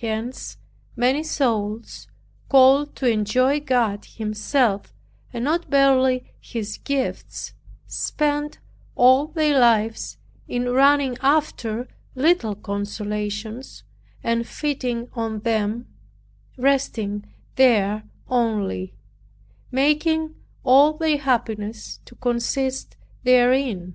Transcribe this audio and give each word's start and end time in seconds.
Hence 0.00 0.56
many 0.96 1.22
souls, 1.22 2.08
called 2.48 2.96
to 2.96 3.06
enjoy 3.08 3.60
God 3.60 4.06
Himself, 4.06 4.92
and 5.32 5.44
not 5.44 5.70
barely 5.70 6.34
His 6.40 6.78
gifts, 6.78 7.54
spend 7.86 8.58
all 8.96 9.28
their 9.28 9.56
lives 9.60 10.18
in 10.48 10.68
running 10.70 11.16
after 11.20 11.86
little 12.16 12.56
consolations, 12.56 13.84
and 14.24 14.48
feeding 14.48 15.08
on 15.12 15.38
them 15.38 15.86
resting 16.58 17.32
there 17.54 18.02
only, 18.26 18.94
making 19.70 20.34
all 20.64 20.94
their 20.94 21.18
happiness 21.18 22.00
to 22.06 22.16
consist 22.16 22.96
therein. 23.22 23.94